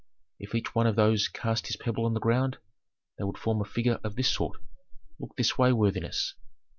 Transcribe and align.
If 0.39 0.55
each 0.55 0.73
one 0.73 0.87
of 0.87 0.95
those 0.95 1.27
cast 1.27 1.67
his 1.67 1.75
pebble 1.75 2.05
on 2.07 2.15
the 2.15 2.19
ground, 2.19 2.57
they 3.19 3.23
would 3.23 3.37
form 3.37 3.61
a 3.61 3.65
figure 3.65 3.99
of 4.03 4.15
this 4.15 4.33
sort. 4.33 4.57
Look 5.19 5.35
this 5.37 5.59
way, 5.59 5.71
worthiness." 5.73 6.33